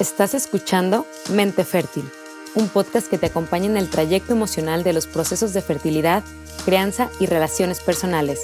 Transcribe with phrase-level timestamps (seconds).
[0.00, 2.10] Estás escuchando Mente Fértil,
[2.56, 6.24] un podcast que te acompaña en el trayecto emocional de los procesos de fertilidad,
[6.64, 8.40] crianza y relaciones personales,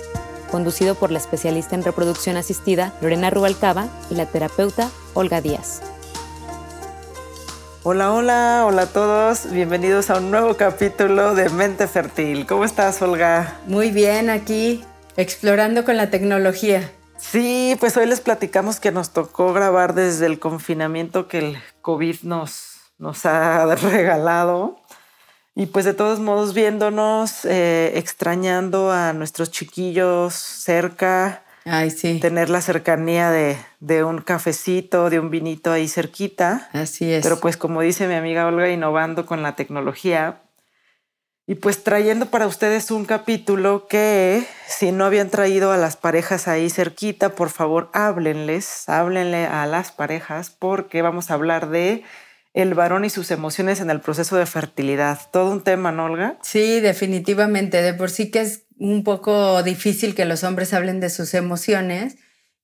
[0.52, 5.82] conducido por la especialista en reproducción asistida Lorena Rubalcaba y la terapeuta Olga Díaz.
[7.82, 9.50] Hola, hola, hola a todos.
[9.50, 12.46] Bienvenidos a un nuevo capítulo de Mente Fértil.
[12.46, 13.58] ¿Cómo estás, Olga?
[13.66, 14.84] Muy bien, aquí
[15.16, 16.92] explorando con la tecnología.
[17.20, 22.22] Sí, pues hoy les platicamos que nos tocó grabar desde el confinamiento que el COVID
[22.22, 24.80] nos, nos ha regalado.
[25.54, 31.42] Y pues de todos modos viéndonos, eh, extrañando a nuestros chiquillos cerca.
[31.64, 32.18] Ay, sí.
[32.20, 36.70] Tener la cercanía de, de, un cafecito, de un vinito ahí cerquita.
[36.72, 37.22] Así es.
[37.22, 40.40] Pero pues como dice mi amiga Olga, innovando con la tecnología,
[41.50, 46.46] y pues trayendo para ustedes un capítulo que si no habían traído a las parejas
[46.46, 52.04] ahí cerquita, por favor háblenles, háblenle a las parejas porque vamos a hablar de
[52.54, 55.18] el varón y sus emociones en el proceso de fertilidad.
[55.32, 56.38] Todo un tema, ¿no, Olga?
[56.40, 57.82] Sí, definitivamente.
[57.82, 62.14] De por sí que es un poco difícil que los hombres hablen de sus emociones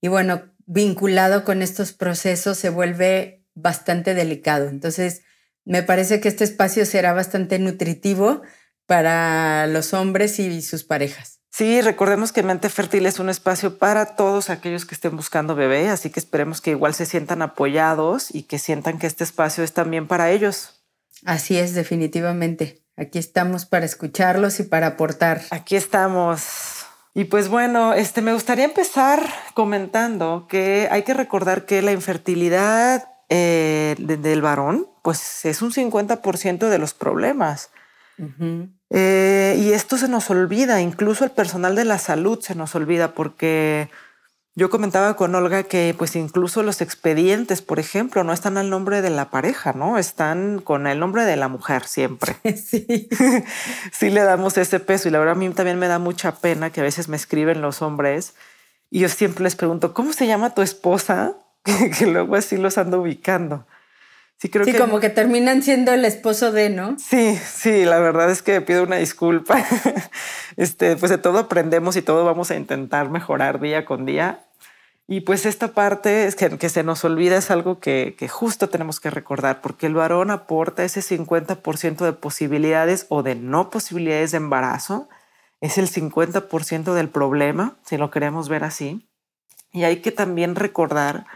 [0.00, 4.68] y bueno, vinculado con estos procesos se vuelve bastante delicado.
[4.68, 5.22] Entonces,
[5.64, 8.42] me parece que este espacio será bastante nutritivo
[8.86, 11.40] para los hombres y sus parejas.
[11.50, 15.88] Sí, recordemos que Mente Fértil es un espacio para todos aquellos que estén buscando bebé,
[15.88, 19.72] así que esperemos que igual se sientan apoyados y que sientan que este espacio es
[19.72, 20.82] también para ellos.
[21.24, 22.82] Así es, definitivamente.
[22.96, 25.42] Aquí estamos para escucharlos y para aportar.
[25.50, 26.84] Aquí estamos.
[27.14, 33.08] Y pues bueno, este, me gustaría empezar comentando que hay que recordar que la infertilidad
[33.30, 37.70] eh, del varón, pues es un 50% de los problemas.
[38.90, 43.12] Eh, y esto se nos olvida, incluso el personal de la salud se nos olvida
[43.14, 43.90] porque
[44.58, 49.02] yo comentaba con Olga que pues incluso los expedientes, por ejemplo, no están al nombre
[49.02, 49.98] de la pareja, ¿no?
[49.98, 52.36] Están con el nombre de la mujer siempre.
[52.56, 53.08] Sí.
[53.92, 56.70] sí le damos ese peso y la verdad a mí también me da mucha pena
[56.70, 58.34] que a veces me escriben los hombres
[58.90, 61.34] y yo siempre les pregunto, ¿cómo se llama tu esposa?
[61.98, 63.66] que luego así los ando ubicando.
[64.38, 66.96] Sí, creo sí, como que terminan siendo el esposo de, ¿no?
[66.98, 69.64] Sí, sí, la verdad es que pido una disculpa.
[70.56, 74.44] este, pues de todo aprendemos y todo vamos a intentar mejorar día con día.
[75.08, 78.68] Y pues esta parte es que, que se nos olvida es algo que, que, justo
[78.68, 84.32] tenemos que recordar, porque el varón aporta ese 50% de posibilidades o de no posibilidades
[84.32, 85.08] de embarazo.
[85.62, 89.08] Es el 50% del problema, si lo queremos ver así.
[89.72, 91.26] Y hay que también recordar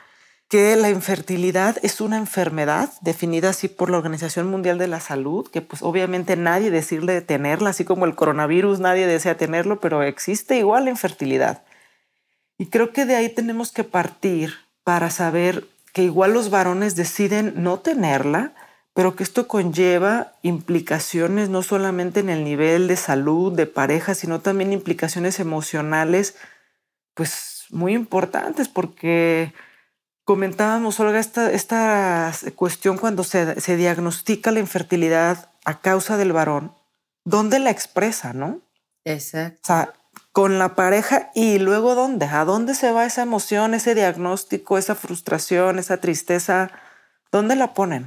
[0.50, 5.49] que la infertilidad es una enfermedad definida así por la Organización Mundial de la Salud,
[5.49, 10.59] que pues obviamente nadie decirle tenerla, así como el coronavirus nadie desea tenerlo, pero existe
[10.59, 11.62] igual la infertilidad.
[12.59, 17.55] Y creo que de ahí tenemos que partir para saber que igual los varones deciden
[17.62, 18.53] no tenerla,
[18.93, 24.41] pero que esto conlleva implicaciones no solamente en el nivel de salud, de pareja, sino
[24.41, 26.34] también implicaciones emocionales,
[27.15, 29.55] pues muy importantes, porque
[30.31, 36.73] comentábamos, Olga, esta, esta cuestión cuando se, se, diagnostica la infertilidad a causa del varón,
[37.25, 38.61] ¿dónde la expresa, no?
[39.05, 39.59] Exacto.
[39.65, 39.93] O sea,
[40.31, 44.95] con la pareja y luego dónde, a dónde se va esa emoción, ese diagnóstico, esa
[44.95, 46.71] frustración, esa tristeza,
[47.33, 48.07] ¿dónde la ponen?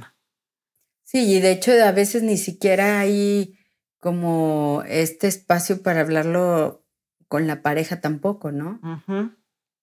[1.02, 3.58] Sí, y de hecho a veces ni siquiera hay
[4.00, 6.86] como este espacio para hablarlo
[7.28, 8.80] con la pareja tampoco, ¿no?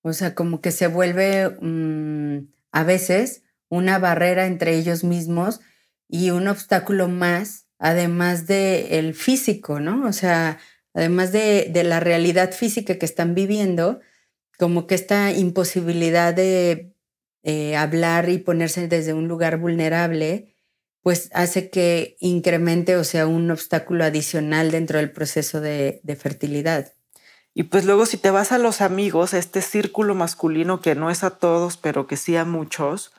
[0.03, 5.59] O sea, como que se vuelve mm, a veces una barrera entre ellos mismos
[6.09, 10.06] y un obstáculo más, además de el físico, ¿no?
[10.07, 10.59] O sea,
[10.94, 14.01] además de, de la realidad física que están viviendo,
[14.57, 16.94] como que esta imposibilidad de
[17.44, 20.53] eh, hablar y ponerse desde un lugar vulnerable,
[21.01, 26.94] pues hace que incremente, o sea, un obstáculo adicional dentro del proceso de, de fertilidad.
[27.53, 31.09] Y pues luego si te vas a los amigos, a este círculo masculino que no
[31.09, 33.12] es a todos, pero que sí a muchos,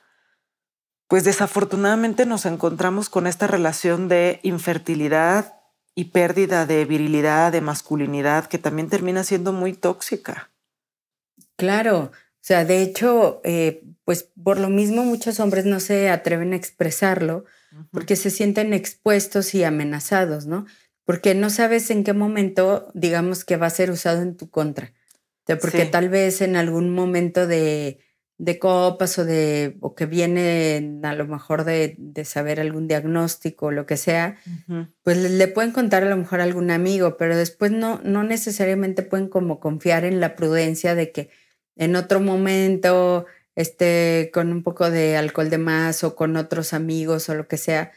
[1.07, 5.55] pues desafortunadamente nos encontramos con esta relación de infertilidad
[5.95, 10.51] y pérdida de virilidad, de masculinidad, que también termina siendo muy tóxica.
[11.57, 12.11] Claro,
[12.43, 16.57] o sea, de hecho, eh, pues por lo mismo muchos hombres no se atreven a
[16.57, 17.45] expresarlo
[17.91, 20.67] porque se sienten expuestos y amenazados, ¿no?
[21.05, 24.93] Porque no sabes en qué momento, digamos, que va a ser usado en tu contra.
[25.61, 27.99] porque tal vez en algún momento de,
[28.39, 33.67] de copas o, de, o que viene a lo mejor de, de saber algún diagnóstico
[33.67, 34.37] o lo que sea,
[35.03, 39.03] pues le, pueden contar a lo mejor a algún amigo, pero después no, no necesariamente
[39.03, 41.31] pueden como confiar en la prudencia de que
[41.77, 47.29] en otro momento esté con un poco de alcohol de más o con otros amigos
[47.29, 47.93] o lo que sea,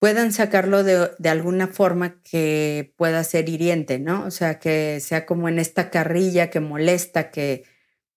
[0.00, 4.24] puedan sacarlo de, alguna forma que pueda ser hiriente, ¿no?
[4.24, 7.64] O sea, que sea como en esta carrilla que molesta, que,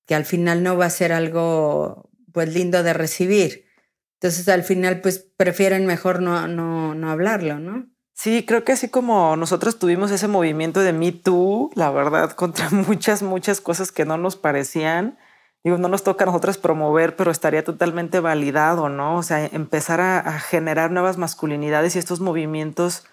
[0.07, 3.65] que al final no va a ser algo pues lindo de recibir.
[4.13, 7.89] Entonces al final pues prefieren mejor no, no, no hablarlo, ¿no?
[8.13, 12.69] Sí, creo que así como nosotros tuvimos ese movimiento de Me Too, la verdad, contra
[12.69, 15.17] muchas, muchas cosas que no nos parecían,
[15.63, 19.17] digo, no nos toca a nosotros promover, pero estaría totalmente validado, ¿no?
[19.17, 23.05] O sea, empezar a, generar nuevas masculinidades y estos movimientos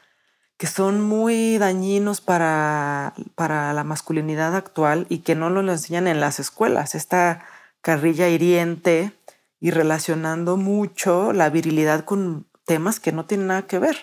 [0.56, 6.20] que son muy dañinos para, para la masculinidad actual y que no lo enseñan en
[6.20, 6.94] las escuelas.
[6.94, 7.46] Esta
[7.80, 9.12] carrilla hiriente
[9.58, 13.96] y relacionando mucho la virilidad con temas que no tienen nada que ver.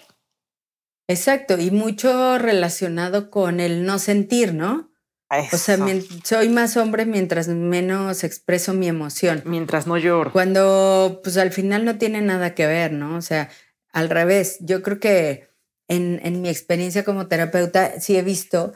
[1.07, 4.86] Exacto, y mucho relacionado con el no sentir, ¿no?
[5.29, 5.77] O sea,
[6.23, 9.41] soy más hombre mientras menos expreso mi emoción.
[9.45, 10.31] Mientras no lloro.
[10.31, 13.17] Cuando, pues al final no tiene nada que ver, ¿no?
[13.17, 13.49] O sea,
[13.91, 15.49] al revés, yo creo que
[15.89, 18.73] en, en mi experiencia como terapeuta sí he visto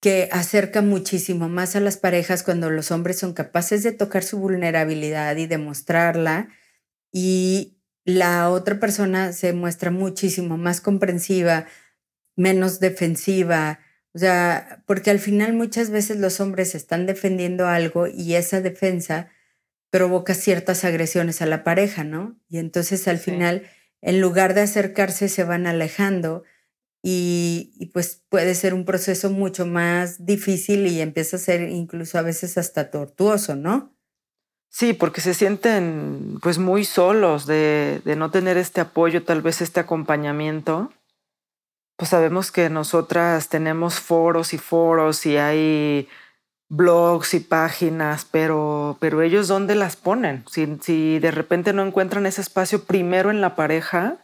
[0.00, 4.38] que acerca muchísimo más a las parejas cuando los hombres son capaces de tocar su
[4.38, 6.48] vulnerabilidad y demostrarla
[7.12, 11.66] y la otra persona se muestra muchísimo más comprensiva,
[12.34, 13.78] menos defensiva,
[14.14, 19.30] o sea, porque al final muchas veces los hombres están defendiendo algo y esa defensa
[19.90, 22.38] provoca ciertas agresiones a la pareja, ¿no?
[22.48, 23.62] Y entonces al final,
[24.02, 26.44] en lugar de acercarse, se van alejando
[27.02, 32.22] y, pues puede ser un proceso mucho más difícil y empieza a ser incluso a
[32.22, 33.96] veces hasta tortuoso, ¿no?
[34.68, 39.60] Sí, porque se sienten pues muy solos de, de no tener este apoyo, tal vez
[39.60, 40.92] este acompañamiento
[41.96, 46.08] pues sabemos que nosotras tenemos foros y foros y hay
[46.68, 50.44] blogs y páginas, pero, pero ellos dónde las ponen?
[50.50, 54.18] Si, si de repente no encuentran ese espacio primero en la pareja,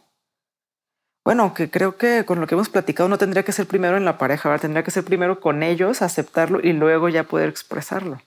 [1.23, 4.05] bueno, que creo que con lo que hemos platicado no tendría que ser primero en
[4.05, 8.19] la pareja, tendría que ser primero con ellos, aceptarlo y luego ya poder expresarlo.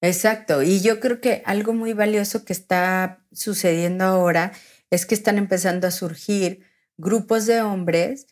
[0.00, 4.52] Exacto, y yo creo que algo muy valioso que está sucediendo ahora
[4.90, 6.62] es que están empezando a surgir
[6.96, 8.28] grupos de hombres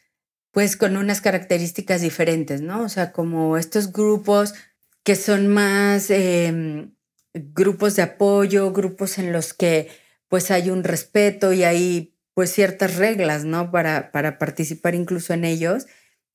[0.53, 2.85] pues con unas características diferentes, ¿no?
[2.85, 4.55] O sea, como estos grupos
[5.03, 6.93] que son más em,
[7.35, 9.89] grupos de apoyo, grupos en los que
[10.29, 13.71] pues hay un respeto y hay pues ciertas reglas, ¿no?
[13.71, 15.87] Para, para participar incluso en ellos,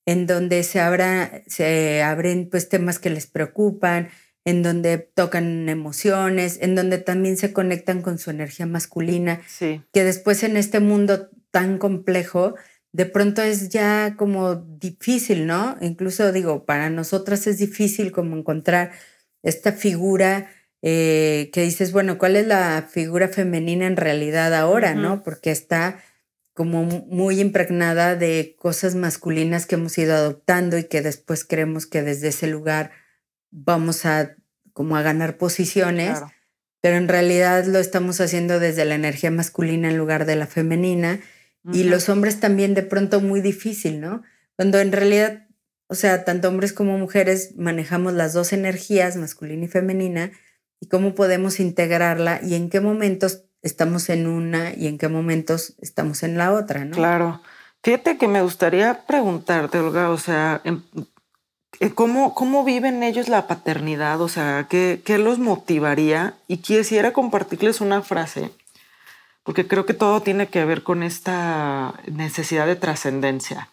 [0.05, 4.09] en donde se, abra, se abren pues temas que les preocupan,
[4.45, 9.81] en donde tocan emociones, en donde también se conectan con su energía masculina, sí.
[9.91, 12.55] que después en este mundo tan complejo,
[12.91, 15.77] de pronto es ya como difícil, ¿no?
[15.81, 18.91] Incluso digo, para nosotras es difícil como encontrar
[19.43, 20.49] esta figura
[20.81, 25.23] eh, que dices, bueno, ¿cuál es la figura femenina en realidad ahora, ¿no?
[25.23, 25.99] Porque está
[26.53, 32.01] como muy impregnada de cosas masculinas que hemos ido adoptando y que después creemos que
[32.01, 32.91] desde ese lugar
[33.51, 34.35] vamos a
[34.73, 36.19] como a ganar posiciones,
[36.81, 41.19] pero en realidad lo estamos haciendo desde la energía masculina en lugar de la femenina
[41.73, 44.23] y los hombres también de pronto muy difícil, ¿no?
[44.55, 45.47] Cuando en realidad,
[45.87, 50.31] o sea, tanto hombres como mujeres manejamos las dos energías, masculina y femenina,
[50.79, 55.75] y cómo podemos integrarla y en qué momentos estamos en una y en qué momentos
[55.81, 56.95] estamos en la otra, ¿no?
[56.95, 57.41] Claro.
[57.83, 64.21] Fíjate que me gustaría preguntarte, Olga, o sea, eh, ¿cómo, cómo viven ellos la paternidad?
[64.21, 66.35] O sea, ¿qué, qué los motivaría?
[66.47, 68.51] Y quisiera compartirles una frase
[69.47, 73.71] porque creo que todo tiene que ver con esta necesidad de trascendencia.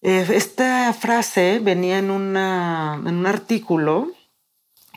[0.00, 4.12] Eh, esta frase venía en, en un artículo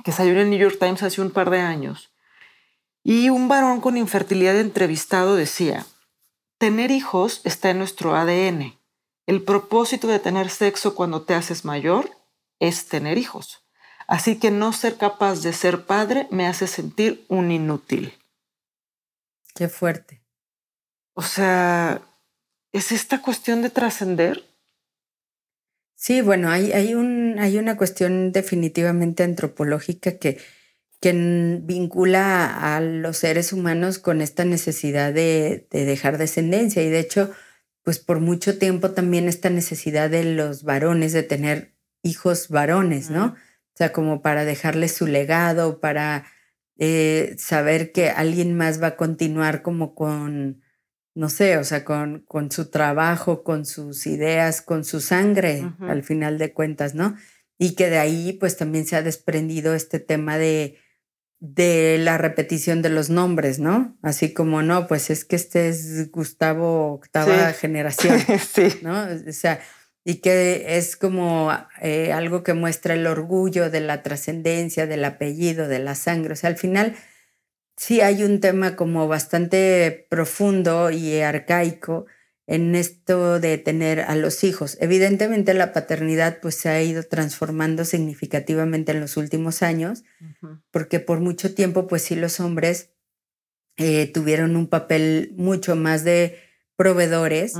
[0.03, 2.11] que salió en el New York Times hace un par de años.
[3.03, 5.87] Y un varón con infertilidad entrevistado decía,
[6.59, 8.77] tener hijos está en nuestro ADN.
[9.25, 12.11] El propósito de tener sexo cuando te haces mayor
[12.59, 13.63] es tener hijos.
[14.05, 18.18] Así que no ser capaz de ser padre me hace sentir un inútil.
[19.59, 20.23] Qué fuerte.
[21.13, 22.01] O sea,
[22.71, 24.45] ¿es esta cuestión de trascender?
[25.95, 30.39] Sí, bueno, hay, hay, un, hay una cuestión definitivamente antropológica que,
[31.01, 31.11] que
[31.61, 36.81] vincula a los seres humanos con esta necesidad de, dejar descendencia.
[36.81, 37.29] Y de hecho,
[37.83, 43.25] pues por mucho tiempo también esta necesidad de los varones de tener hijos varones, ¿no?
[43.25, 46.27] O sea, como para dejarles su legado, para
[46.81, 50.61] eh, saber que alguien más va a continuar como con,
[51.13, 56.03] no sé, o sea, con, con su trabajo, con sus ideas, con su sangre, al
[56.03, 57.17] final de cuentas, ¿no?
[57.57, 60.77] Y que de ahí pues también se ha desprendido este tema de,
[61.41, 63.97] de la repetición de los nombres, ¿no?
[64.01, 68.19] Así como, no, pues es que este es Gustavo octava generación,
[68.53, 68.79] sí.
[68.81, 69.05] ¿no?
[69.27, 69.59] O sea,
[70.03, 71.51] y que es como
[71.81, 76.33] eh, algo que muestra el orgullo de la trascendencia, del apellido, de la sangre.
[76.33, 76.95] O sea, al final
[77.77, 82.05] sí hay un tema como bastante profundo y arcaico
[82.47, 84.77] en esto de tener a los hijos.
[84.81, 90.03] Evidentemente la paternidad pues se ha ido transformando significativamente en los últimos años,
[90.71, 92.89] porque por mucho tiempo pues sí los hombres
[93.77, 96.39] eh, tuvieron un papel mucho más de
[96.75, 97.53] proveedores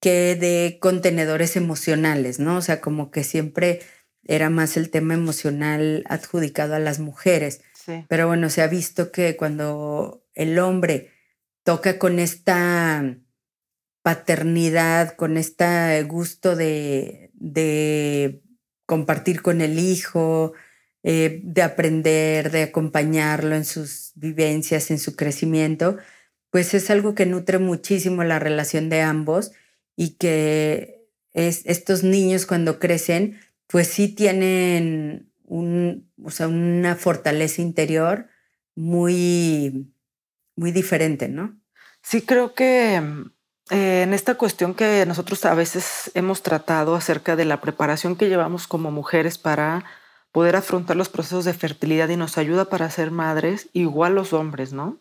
[0.00, 2.56] que de contenedores emocionales, ¿no?
[2.56, 3.80] O sea, como que siempre
[4.24, 7.62] era más el tema emocional adjudicado a las mujeres.
[8.08, 11.10] Pero bueno, se ha visto que cuando el hombre
[11.64, 13.16] toca con esta
[14.02, 18.42] paternidad, con este gusto de, de
[18.86, 20.52] compartir con el hijo,
[21.02, 25.96] eh, de aprender, de acompañarlo en sus vivencias, en su crecimiento,
[26.50, 29.52] pues es algo que nutre muchísimo la relación de ambos
[29.96, 37.62] y que es, estos niños cuando crecen, pues sí tienen un, o sea, una fortaleza
[37.62, 38.28] interior
[38.74, 39.92] muy,
[40.56, 41.60] muy diferente, ¿no?
[42.02, 42.96] Sí, creo que
[43.70, 48.28] eh, en esta cuestión que nosotros a veces hemos tratado acerca de la preparación que
[48.28, 49.84] llevamos como mujeres para
[50.32, 54.72] poder afrontar los procesos de fertilidad y nos ayuda para ser madres, igual los hombres,
[54.72, 55.00] ¿no?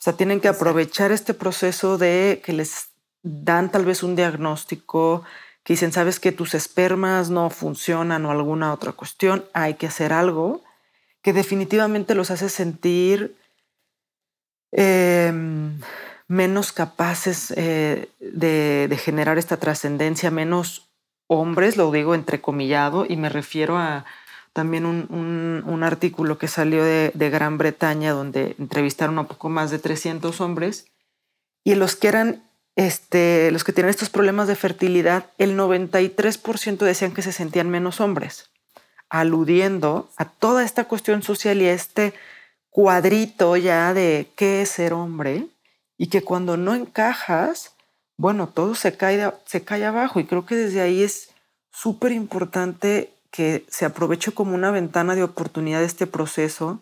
[0.00, 2.89] O sea, tienen que aprovechar este proceso de que les
[3.22, 5.24] dan tal vez un diagnóstico,
[5.62, 10.12] que dicen, sabes que tus espermas no funcionan o alguna otra cuestión, hay que hacer
[10.12, 10.62] algo
[11.22, 13.36] que definitivamente los hace sentir
[14.72, 15.80] em,
[16.28, 20.88] menos capaces eh, de, generar esta trascendencia, menos
[21.26, 24.04] hombres, lo digo entrecomillado, y me refiero a
[24.52, 30.40] también un, artículo que salió de, Gran Bretaña donde entrevistaron a poco más de 300
[30.40, 30.86] hombres
[31.64, 32.42] y los que eran
[32.80, 38.00] este, los que tienen estos problemas de fertilidad, el 93% decían que se sentían menos
[38.00, 38.48] hombres,
[39.10, 42.14] aludiendo a toda esta cuestión social y a este
[42.70, 45.46] cuadrito ya de qué es ser hombre
[45.98, 47.74] y que cuando no encajas,
[48.16, 51.28] bueno, todo se cae, se cae abajo y creo que desde ahí es
[51.70, 56.80] súper importante que se aproveche como una ventana de oportunidad este proceso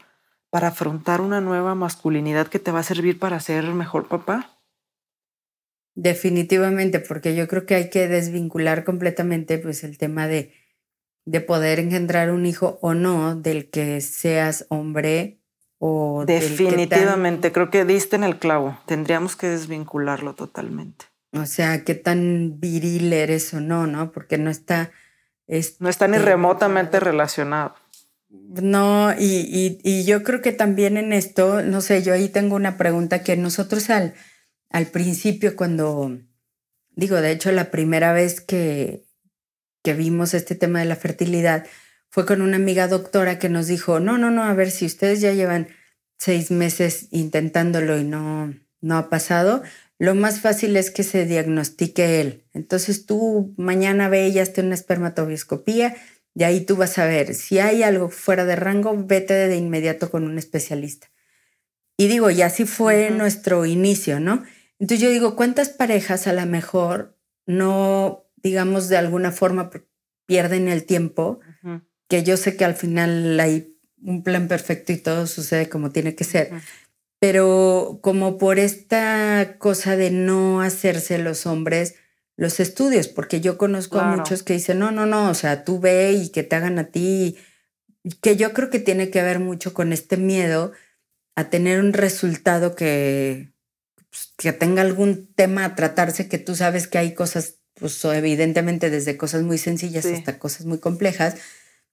[0.48, 4.57] para afrontar una nueva masculinidad que te va a servir para ser mejor papá.
[6.00, 10.52] Definitivamente, porque yo creo que hay que desvincular completamente pues, el tema de,
[11.24, 15.40] de poder engendrar un hijo o no del que seas hombre
[15.78, 18.78] o Definitivamente, creo que diste en el clavo.
[18.86, 21.06] Tendríamos que desvincularlo totalmente.
[21.32, 24.12] O sea, qué tan viril eres o no, ¿no?
[24.12, 24.92] Porque no está...
[25.80, 27.74] no está ni este, remotamente relacionado.
[28.28, 32.76] No, y, y yo creo que también en esto, no sé, yo ahí tengo una
[32.76, 34.14] pregunta que nosotros al
[34.70, 36.18] al principio cuando,
[36.90, 39.04] digo, de hecho la primera vez que,
[39.82, 41.66] que vimos este tema de la fertilidad
[42.10, 45.20] fue con una amiga doctora que nos dijo, no, no, no, a ver si ustedes
[45.20, 45.68] ya llevan
[46.18, 49.62] seis meses intentándolo y no, no ha pasado,
[49.98, 52.44] lo más fácil es que se diagnostique él.
[52.54, 55.96] Entonces tú mañana ve y hazte una espermatobioscopía
[56.34, 60.10] y ahí tú vas a ver si hay algo fuera de rango, vete de inmediato
[60.10, 61.08] con un especialista.
[61.96, 64.44] Y digo, y así fue nuestro inicio, ¿no?
[64.78, 67.16] Entonces yo digo, ¿cuántas parejas a lo mejor
[67.46, 69.70] no, digamos, de alguna forma
[70.26, 71.40] pierden el tiempo?
[72.08, 76.14] Que yo sé que al final hay un plan perfecto y todo sucede como tiene
[76.14, 76.52] que ser.
[77.18, 81.96] Pero como por esta cosa de no hacerse los hombres
[82.36, 85.80] los estudios, porque yo conozco a muchos que dicen, no, no, no, o sea, tú
[85.80, 87.36] ve y que te hagan a ti,
[88.22, 90.70] que yo creo que tiene que ver mucho con este miedo
[91.34, 93.52] a tener un resultado que,
[94.10, 98.90] pues, que tenga algún tema a tratarse, que tú sabes que hay cosas, pues evidentemente
[98.90, 101.36] desde cosas muy sencillas hasta cosas muy complejas,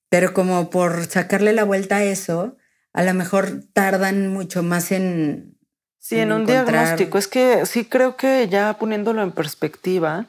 [0.10, 2.58] pero como por sacarle la vuelta a eso,
[2.94, 5.58] a lo mejor tardan mucho más en...
[6.00, 7.18] Sí, en, un diagnóstico.
[7.18, 10.28] Es que sí creo que ya poniéndolo en perspectiva,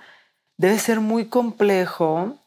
[0.57, 2.41] debe ser muy complejo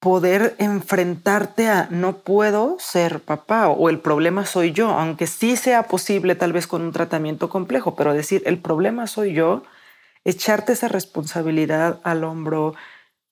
[0.00, 5.84] poder enfrentarte a no puedo ser papá o el problema soy yo, aunque sí sea
[5.84, 9.62] posible tal vez con un tratamiento complejo, pero decir el problema soy yo,
[10.24, 12.74] echarte esa responsabilidad al hombro,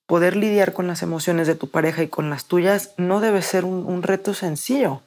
[0.05, 3.65] poder lidiar con las emociones de tu pareja y con las tuyas, no debe ser
[3.65, 5.01] un, reto sencillo,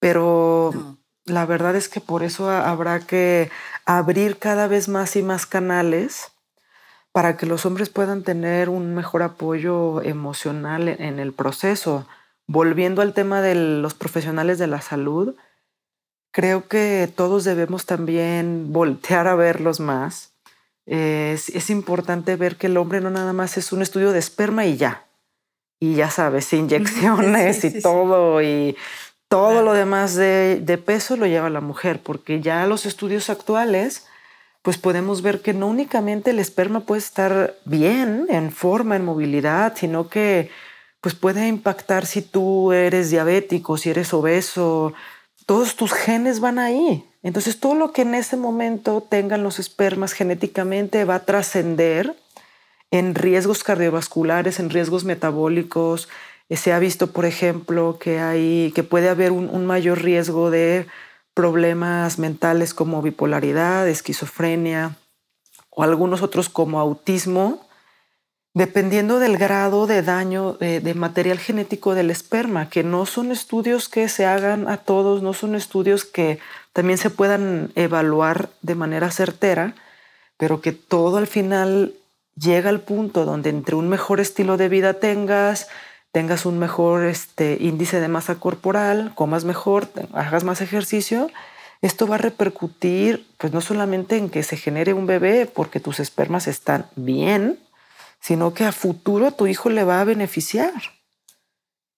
[0.00, 3.50] pero la verdad es que por eso habrá que
[3.84, 6.32] abrir cada vez más y más canales
[7.12, 12.06] para que los hombres puedan tener un mejor apoyo emocional en el proceso,
[12.46, 15.34] volviendo al tema de los profesionales de la salud,
[16.32, 20.32] creo que todos debemos también voltear a verlos más.
[20.86, 24.76] Es, importante ver que el hombre no nada más es un estudio de esperma y
[24.76, 25.04] ya.
[25.80, 28.76] Y ya sabes, inyecciones y todo y
[29.28, 34.06] todo lo demás de, de, peso lo lleva la mujer, porque ya los estudios actuales,
[34.62, 39.74] pues podemos ver que no únicamente el esperma puede estar bien, en forma, en movilidad,
[39.76, 40.50] sino que
[41.00, 44.94] pues puede impactar si tú eres diabético, si eres obeso,
[45.46, 47.04] todos tus genes van ahí.
[47.22, 52.16] Entonces todo lo que en ese momento tengan los espermas genéticamente va a trascender
[52.90, 56.08] en riesgos cardiovasculares, en riesgos metabólicos.
[56.48, 60.50] Eh, se ha visto, por ejemplo, que, hay, que puede haber un, un mayor riesgo
[60.50, 60.86] de
[61.38, 64.96] problemas mentales como bipolaridad, esquizofrenia
[65.70, 67.68] o algunos otros como autismo
[68.54, 74.08] dependiendo del grado de daño de, material genético del esperma, que no son estudios que
[74.08, 76.40] se hagan a todos, no son estudios que
[76.72, 79.76] también se puedan evaluar de manera certera,
[80.38, 81.94] pero que todo al final
[82.34, 85.68] llega al punto donde entre un mejor estilo de vida tengas,
[86.18, 91.30] tengas un mejor este, índice de masa corporal, comas mejor, hagas más ejercicio,
[91.80, 96.00] esto va a repercutir pues no solamente en que se genere un bebé porque tus
[96.00, 97.60] espermas están bien,
[98.18, 100.72] sino que a futuro a tu hijo le va a beneficiar.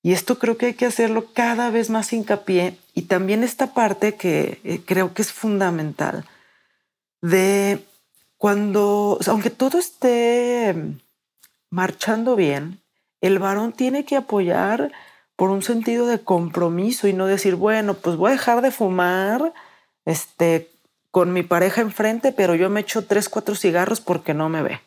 [0.02, 4.16] Y esto creo que hay que hacerlo cada vez más hincapié y también esta parte
[4.16, 6.26] que eh, creo que es fundamental
[7.22, 7.86] de
[8.36, 10.74] cuando, aunque todo esté
[11.70, 12.82] marchando bien,
[13.20, 14.92] el varón tiene que apoyar
[15.36, 19.52] por un sentido de compromiso y no decir, bueno, pues voy a dejar de fumar
[20.04, 20.70] este,
[21.10, 24.80] con mi pareja enfrente, pero yo me echo tres, cuatro cigarros porque no me ve.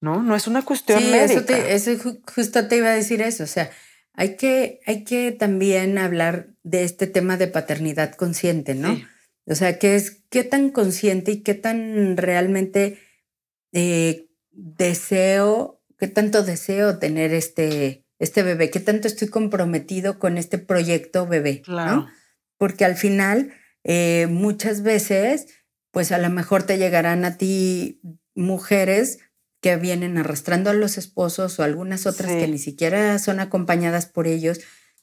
[0.00, 0.22] ¿no?
[0.22, 1.58] No es una cuestión sí, médica.
[1.68, 1.92] Eso,
[2.34, 3.70] justo te iba a decir eso, o sea,
[4.14, 9.00] hay que, hay que también hablar de este tema de paternidad consciente, ¿no?
[9.46, 12.98] O sea, ¿qué es qué tan consciente y qué tan realmente
[13.72, 20.58] eh, deseo, qué tanto deseo tener este, este bebé, qué tanto estoy comprometido con este
[20.58, 22.08] proyecto bebé, claro.
[22.56, 23.52] Porque al final,
[23.84, 25.46] eh, muchas veces,
[25.92, 28.00] pues a lo mejor te llegarán a ti
[28.34, 29.18] mujeres
[29.60, 34.26] que vienen arrastrando a los esposos o algunas otras que ni siquiera son acompañadas por
[34.26, 34.60] ellos.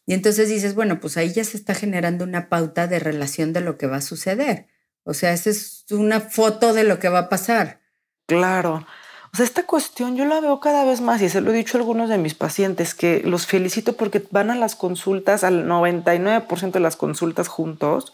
[0.08, 3.62] Y entonces dices, bueno, pues ahí ya se está generando una pauta de relación de
[3.62, 4.68] lo que va a suceder.
[5.04, 7.82] O sea, esa es una foto de lo que va a pasar.
[8.26, 8.88] Claro.
[9.34, 11.78] O sea, esta cuestión yo la veo cada vez más y se lo he dicho
[11.78, 16.72] a algunos de mis pacientes que los felicito porque van a las consultas, al 99%
[16.72, 18.14] de las consultas juntos.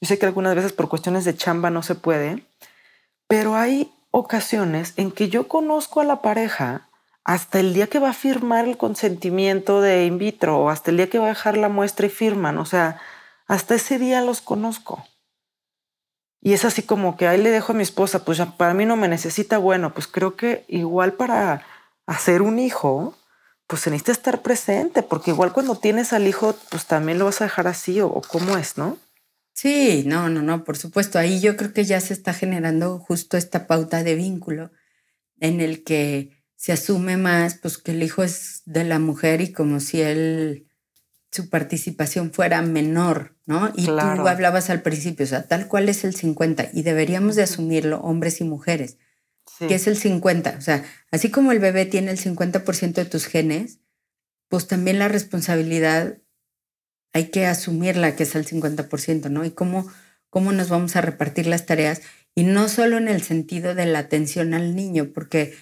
[0.00, 2.44] Yo sé que algunas veces por cuestiones de chamba no se puede,
[3.28, 6.88] pero hay ocasiones en que yo conozco a la pareja
[7.24, 10.98] hasta el día que va a firmar el consentimiento de in vitro o hasta el
[10.98, 12.58] día que va a dejar la muestra y firman.
[12.58, 13.00] O sea,
[13.46, 15.04] hasta ese día los conozco.
[16.44, 18.96] Y es así como que ahí le dejo a mi esposa, pues para mí no
[18.96, 21.62] me necesita, bueno, pues creo que igual para
[22.06, 23.16] hacer un hijo,
[23.66, 27.40] pues se necesita estar presente, porque igual cuando tienes al hijo, pues también lo vas
[27.40, 28.98] a dejar así o, o cómo es, ¿no?
[29.54, 31.18] Sí, no, no, no, por supuesto.
[31.18, 34.70] Ahí yo creo que ya se está generando justo esta pauta de vínculo
[35.40, 39.50] en el que se asume más pues que el hijo es de la mujer y
[39.52, 40.68] como si él
[41.34, 43.72] su participación fuera menor, ¿no?
[43.74, 47.42] Y tú hablabas al principio, o sea, tal cual es el 50 y deberíamos de
[47.42, 48.98] asumirlo hombres y mujeres,
[49.58, 53.26] que es el 50, o sea, así como el bebé tiene el 50% de tus
[53.26, 53.80] genes,
[54.48, 56.18] pues también la responsabilidad
[57.12, 59.44] hay que asumirla que es el 50%, ¿no?
[59.44, 59.90] Y cómo,
[60.30, 62.00] cómo nos vamos a repartir las tareas
[62.36, 65.56] y no solo en el sentido de la atención al niño, porque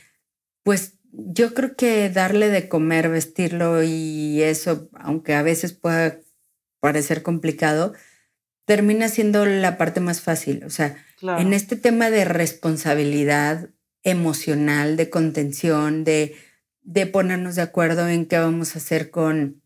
[0.64, 6.18] pues yo creo que darle de comer, vestirlo y eso, aunque a veces pueda
[6.80, 7.92] parecer complicado,
[8.64, 10.64] termina siendo la parte más fácil.
[10.64, 13.70] O sea, en este tema de responsabilidad
[14.02, 16.34] emocional, de contención, de,
[16.80, 19.62] de ponernos de acuerdo en qué vamos a hacer con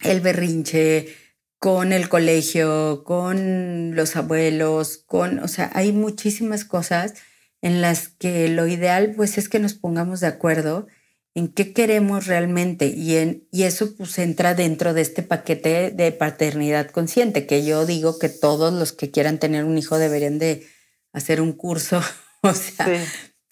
[0.00, 1.14] el berrinche,
[1.58, 7.14] con el colegio, con los abuelos, con, o sea, hay muchísimas cosas
[7.62, 10.86] en las que lo ideal pues es que nos pongamos de acuerdo
[11.34, 16.12] en qué queremos realmente y, en, y eso pues entra dentro de este paquete de
[16.12, 20.66] paternidad consciente, que yo digo que todos los que quieran tener un hijo deberían de
[21.12, 22.02] hacer un curso,
[22.42, 23.04] o sea,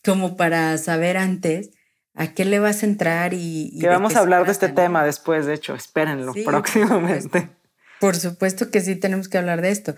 [0.03, 1.71] como para saber antes
[2.19, 3.33] ¿A qué le vas a entrar?
[3.33, 7.49] Y, que vamos a hablar de este tema después, de hecho, espérenlo próximamente.
[8.01, 9.95] Por supuesto que sí tenemos que hablar de esto.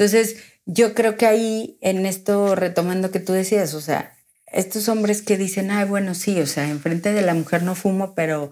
[0.00, 5.20] Entonces, yo creo que ahí, en esto, retomando que tú decías, o sea, estos hombres
[5.20, 8.50] que dicen, ay, bueno, sí, o sea, enfrente de la mujer no fumo, pero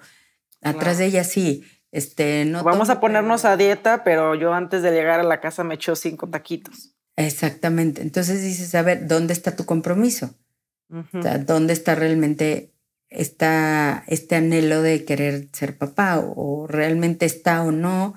[0.61, 1.65] atrás de ella sí.
[1.91, 5.65] este, no Vamos a ponernos a dieta, pero yo antes de llegar a la casa
[5.65, 6.95] me echo cinco taquitos.
[7.17, 8.03] Exactamente.
[8.03, 10.35] Entonces dices, a ver, ¿dónde está tu compromiso?
[10.91, 12.75] O sea, ¿dónde está realmente
[13.09, 16.19] está este anhelo de querer ser papá?
[16.19, 18.13] ¿O, realmente está o no?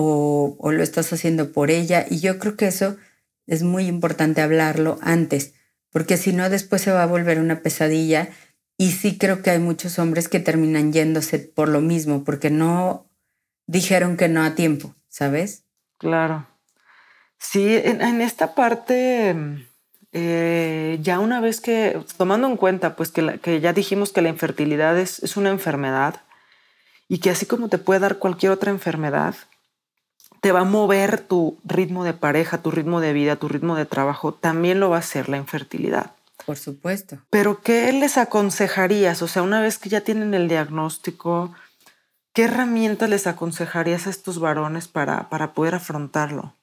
[0.00, 2.06] O, lo estás haciendo por ella?
[2.08, 2.96] Y yo creo que eso
[3.46, 5.54] es muy importante hablarlo antes,
[5.90, 8.28] porque si no, después se va a volver una pesadilla.
[8.76, 13.10] Y sí creo que hay muchos hombres que terminan yéndose por lo mismo, porque no
[13.66, 15.64] dijeron que no a tiempo, ¿sabes?
[15.98, 16.46] Claro.
[17.38, 19.34] Sí, en, esta parte,
[20.12, 24.28] eh, ya una vez que, tomando en cuenta, pues que, que ya dijimos que la
[24.28, 26.22] infertilidad es, es, una enfermedad
[27.08, 29.34] y que así como te puede dar cualquier otra enfermedad,
[30.40, 33.86] te va a mover tu ritmo de pareja, tu ritmo de vida, tu ritmo de
[33.86, 36.12] trabajo, también lo va a hacer la infertilidad.
[36.46, 37.18] Por supuesto.
[37.30, 39.22] Pero ¿qué les aconsejarías?
[39.22, 41.52] O sea, una vez que ya tienen el diagnóstico,
[42.32, 46.54] ¿qué herramientas les aconsejarías a estos varones para, para poder afrontarlo?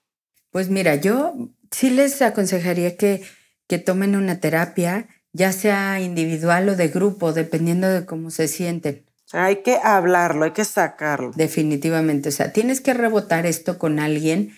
[0.51, 1.33] Pues mira, yo
[1.69, 3.23] sí les aconsejaría que,
[3.67, 9.04] que tomen una terapia, ya sea individual o de grupo, dependiendo de cómo se sienten.
[9.25, 11.31] O sea, hay que hablarlo, hay que sacarlo.
[11.35, 12.29] Definitivamente.
[12.29, 14.53] O sea, tienes que rebotar esto con alguien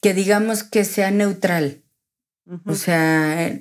[0.00, 1.82] que digamos que sea neutral.
[2.66, 3.60] O sea,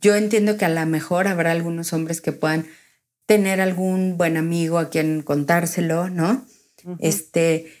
[0.00, 2.66] yo entiendo que a lo mejor habrá algunos hombres que puedan
[3.26, 6.44] tener algún buen amigo a quien contárselo, ¿no?
[6.98, 7.72] Este,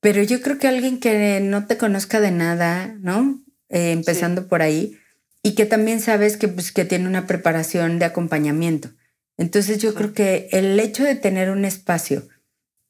[0.00, 3.40] pero yo creo que alguien que no te conozca de nada, ¿no?
[3.68, 4.96] Eh, empezando por ahí,
[5.42, 8.90] y que también sabes que, pues, que tiene una preparación de acompañamiento.
[9.38, 12.28] Entonces yo creo que el hecho de tener un espacio,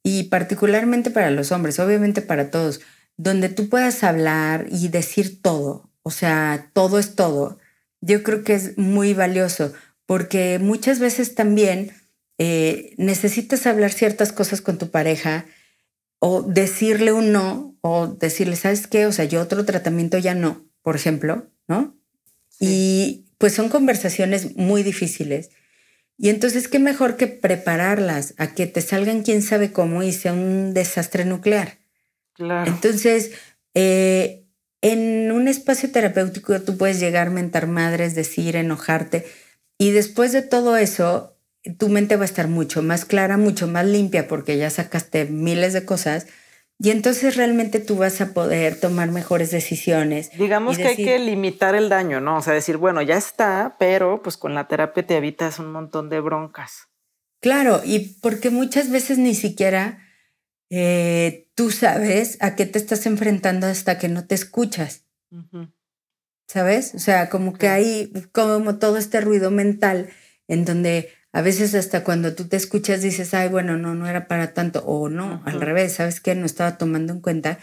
[0.02, 2.80] y particularmente para los hombres, obviamente para todos,
[3.16, 7.58] donde tú puedas hablar y decir todo, o sea, todo es todo,
[8.00, 9.72] yo creo que es muy valioso,
[10.06, 11.92] porque muchas veces también
[12.38, 15.44] eh, necesitas hablar ciertas cosas con tu pareja
[16.20, 19.06] o decirle un no, o decirle, ¿sabes qué?
[19.06, 21.96] O sea, yo otro tratamiento ya no, por ejemplo, ¿no?
[22.58, 25.50] Y pues son conversaciones muy difíciles.
[26.18, 30.32] Y entonces, ¿qué mejor que prepararlas a que te salgan quién sabe cómo y sea
[30.32, 31.78] un desastre nuclear?
[32.32, 32.70] Claro.
[32.70, 33.30] Entonces,
[33.74, 34.44] eh,
[34.82, 39.26] en un espacio terapéutico tú puedes llegar, mentar madres, decir, enojarte.
[39.78, 41.36] Y después de todo eso,
[41.78, 45.72] tu mente va a estar mucho más clara, mucho más limpia porque ya sacaste miles
[45.72, 46.26] de cosas
[46.80, 50.30] y entonces realmente tú vas a poder tomar mejores decisiones.
[50.38, 52.36] Digamos que hay que limitar el daño, ¿no?
[52.36, 56.08] O sea, decir, bueno, ya está, pero pues con la terapia te evitas un montón
[56.08, 56.88] de broncas.
[57.40, 59.98] Claro, y porque muchas veces ni siquiera
[60.70, 65.04] eh, tú sabes a qué te estás enfrentando hasta que no te escuchas.
[66.46, 66.94] ¿Sabes?
[66.94, 70.10] O sea, como que hay como todo este ruido mental
[70.46, 74.28] en donde a veces hasta cuando tú te escuchas dices, ay, bueno, no, no era
[74.28, 76.34] para tanto, o no, al revés, ¿sabes qué?
[76.34, 77.58] No estaba tomando en cuenta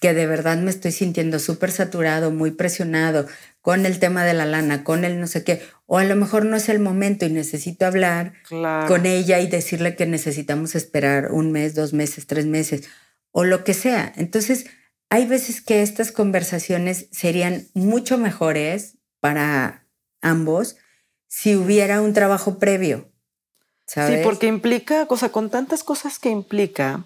[0.00, 3.26] que de verdad me estoy sintiendo súper saturado, muy presionado
[3.60, 6.44] con el tema de la lana, con el no sé qué, o a lo mejor
[6.44, 11.52] no es el momento y necesito hablar con ella y decirle que necesitamos esperar un
[11.52, 12.88] mes, dos meses, tres meses,
[13.30, 14.12] o lo que sea.
[14.16, 14.66] Entonces,
[15.08, 19.86] hay veces que estas conversaciones serían mucho mejores para
[20.20, 20.76] ambos
[21.34, 23.08] si hubiera un trabajo previo.
[23.86, 27.02] Sí, porque implica, o sea, con tantas cosas que implica,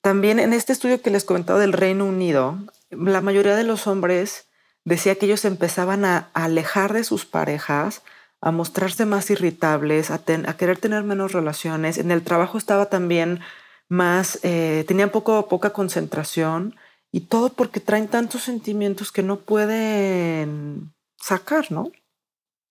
[0.00, 2.56] también en este estudio que les comentaba del Reino Unido,
[2.90, 4.46] la mayoría de los hombres
[4.84, 8.02] decía que ellos empezaban a, alejar de sus parejas,
[8.40, 11.98] a mostrarse más irritables, a, querer tener menos relaciones.
[11.98, 13.40] En el trabajo estaba también
[13.88, 16.76] más, eh, tenían poco, poca concentración
[17.10, 21.90] y todo porque traen tantos sentimientos que no pueden sacar, ¿no?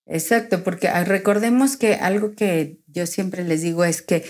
[0.06, 4.24] Exacto, porque ah, recordemos que algo que yo siempre les digo es que,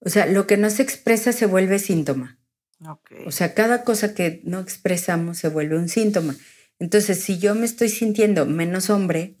[0.00, 2.38] o sea, lo que no se expresa se vuelve síntoma.
[3.26, 6.36] O sea, cada cosa que no expresamos se vuelve un síntoma.
[6.78, 9.36] Entonces, si yo me estoy sintiendo menos hombre,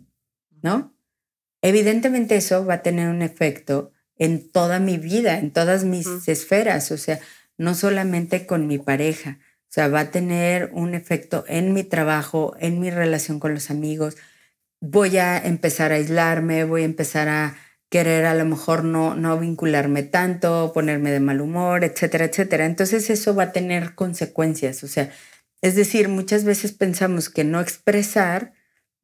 [0.60, 0.94] ¿no?
[1.62, 6.90] Evidentemente eso va a tener un efecto en toda mi vida, en todas mis esferas,
[6.90, 7.20] o sea,
[7.56, 12.56] no solamente con mi pareja, o sea, va a tener un efecto en mi trabajo,
[12.58, 14.16] en mi relación con los amigos,
[14.80, 17.56] voy a empezar a aislarme, voy a empezar a
[17.90, 22.66] querer a lo mejor no, no vincularme tanto, ponerme de mal humor, etcétera, etcétera.
[22.66, 24.84] Entonces eso va a tener consecuencias.
[24.84, 25.10] O sea,
[25.62, 28.52] es decir, muchas veces pensamos que no expresar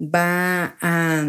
[0.01, 1.25] va a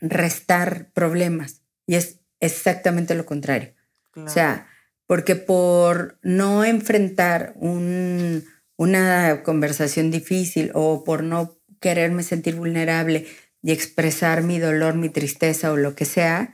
[0.00, 3.74] restar problemas y es exactamente lo contrario.
[4.14, 4.66] O sea,
[5.06, 8.44] porque por no enfrentar un,
[8.76, 13.26] una conversación difícil o por no quererme sentir vulnerable,
[13.62, 16.52] y expresar mi dolor, mi tristeza o lo que sea,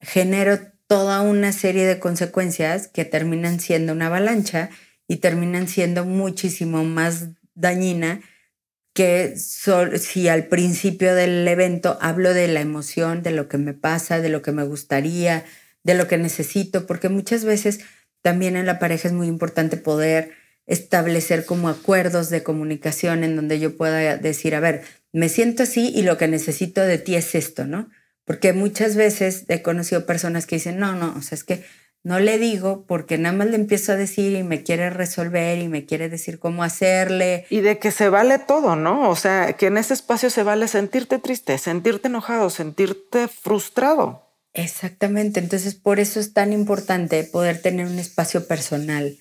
[0.00, 4.70] genero toda una serie de consecuencias que terminan siendo una avalancha
[5.08, 8.20] y terminan siendo muchísimo más dañina
[8.94, 14.20] que si al principio del evento hablo de la emoción, de lo que me pasa,
[14.20, 15.44] de lo que me gustaría,
[15.84, 17.80] de lo que necesito, porque muchas veces
[18.22, 20.32] también en la pareja es muy importante poder
[20.66, 24.82] establecer como acuerdos de comunicación en donde yo pueda decir, a ver,
[25.16, 27.88] me siento así y lo que necesito de ti es esto, ¿no?
[28.26, 31.64] Porque muchas veces he conocido personas que dicen, no, no, o sea, es que
[32.02, 35.68] no le digo porque nada más le empiezo a decir y me quiere resolver y
[35.68, 37.46] me quiere decir cómo hacerle.
[37.48, 39.08] Y de que se vale todo, ¿no?
[39.08, 44.22] O sea, que en ese espacio se vale sentirte triste, sentirte enojado, sentirte frustrado.
[44.52, 49.16] Exactamente, entonces por eso es tan importante poder tener un espacio personal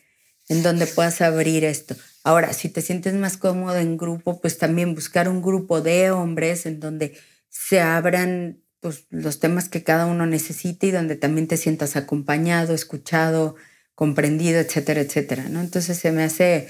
[0.48, 1.96] en donde puedas abrir esto.
[2.24, 6.66] Ahora, si te sientes más cómodo en grupo, pues también buscar un grupo de hombres
[6.66, 7.18] en donde
[7.50, 12.74] se abran pues, los temas que cada uno necesite y donde también te sientas acompañado,
[12.74, 13.56] escuchado,
[13.96, 15.62] comprendido, etcétera, etcétera, ¿no?
[15.62, 16.70] Entonces se me hace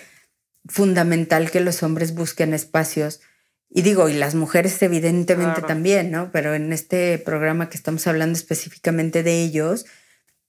[0.68, 3.22] fundamental que los hombres busquen espacios
[3.70, 6.32] y digo, y las mujeres evidentemente también, ¿no?
[6.32, 9.86] Pero en este programa que estamos hablando específicamente de ellos,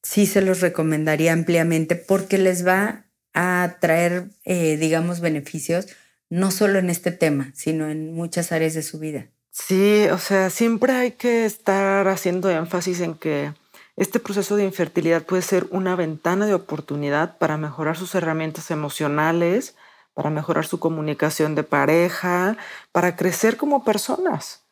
[0.03, 3.06] sí se los recomendaría ampliamente porque les va
[3.37, 5.88] a traer, eh, digamos, beneficios,
[6.31, 9.29] no solo en este tema, sino en muchas áreas de su vida.
[9.51, 13.53] Sí, o sea, siempre hay que estar haciendo énfasis en que
[13.96, 19.77] este proceso de infertilidad puede ser una ventana de oportunidad para mejorar sus herramientas emocionales,
[20.14, 22.57] para mejorar su comunicación de pareja,
[22.90, 24.64] para crecer como personas.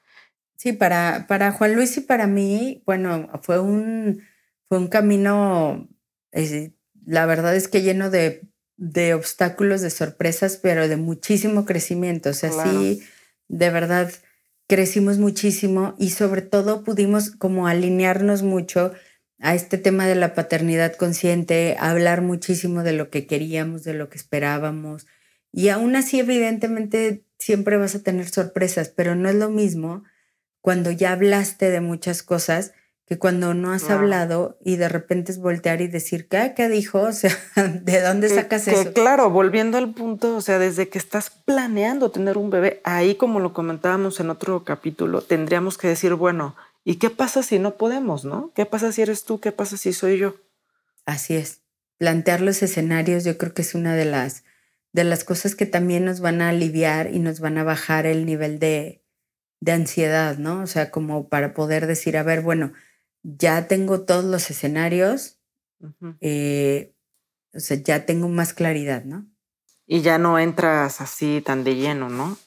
[0.56, 4.22] Sí, para, para Juan Luis y para mí, bueno, fue un,
[4.68, 5.86] fue un camino,
[6.32, 6.72] eh,
[7.04, 12.30] la verdad es que lleno de, de, obstáculos, de sorpresas, pero de muchísimo crecimiento.
[12.30, 13.02] O sea, sí,
[13.48, 14.12] de verdad
[14.66, 18.92] crecimos muchísimo y sobre todo pudimos como alinearnos mucho
[19.38, 24.08] a este tema de la paternidad consciente, hablar muchísimo de lo que queríamos, de lo
[24.08, 25.06] que esperábamos.
[25.52, 30.04] Y aún así, evidentemente, siempre vas a tener sorpresas, pero no es lo mismo
[30.60, 32.72] cuando ya hablaste de muchas cosas
[33.06, 37.00] que cuando no has hablado y de repente es voltear y decir, ¿qué, ¿Qué dijo?
[37.00, 37.36] O sea,
[37.82, 38.94] ¿de dónde sacas eso?
[38.94, 43.40] Claro, volviendo al punto, o sea, desde que estás planeando tener un bebé, ahí como
[43.40, 48.24] lo comentábamos en otro capítulo, tendríamos que decir, bueno, ¿y qué pasa si no podemos,
[48.24, 48.52] no?
[48.54, 49.38] ¿Qué pasa si eres tú?
[49.38, 50.36] ¿Qué pasa si soy yo?
[51.04, 51.60] Así es.
[51.98, 54.44] Plantear los escenarios yo creo que es una de las,
[54.92, 58.24] de las cosas que también nos van a aliviar y nos van a bajar el
[58.24, 59.02] nivel de,
[59.60, 60.62] de ansiedad, ¿no?
[60.62, 62.72] O sea, como para poder decir, a ver, bueno,
[63.24, 65.38] ya tengo todos los escenarios,
[66.20, 66.94] eh,
[67.52, 69.26] o sea, ya tengo más claridad, ¿no?
[69.86, 72.38] Y ya no entras así tan de lleno, ¿no?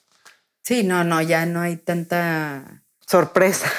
[0.63, 2.83] Sí, no, no, ya no hay tanta...
[2.99, 3.71] Sorpresa.